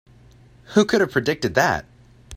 Who 0.73 0.83
could 0.83 1.01
have 1.01 1.11
predicted 1.11 1.53
that? 1.53 1.85